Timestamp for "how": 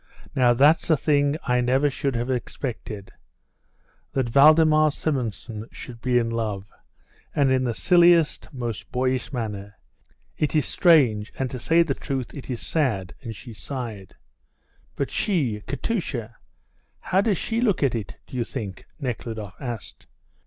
16.99-17.21